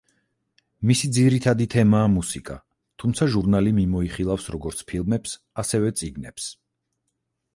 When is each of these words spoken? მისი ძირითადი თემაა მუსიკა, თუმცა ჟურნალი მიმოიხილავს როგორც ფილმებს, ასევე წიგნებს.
მისი 0.91 1.09
ძირითადი 1.17 1.65
თემაა 1.73 2.05
მუსიკა, 2.13 2.55
თუმცა 3.03 3.27
ჟურნალი 3.35 3.75
მიმოიხილავს 3.81 4.49
როგორც 4.55 4.83
ფილმებს, 4.93 5.35
ასევე 5.65 5.95
წიგნებს. 6.01 6.49